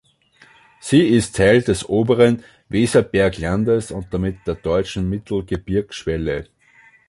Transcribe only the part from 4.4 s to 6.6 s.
der deutschen Mittelgebirgsschwelle.